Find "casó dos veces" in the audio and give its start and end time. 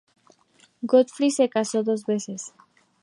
1.47-2.55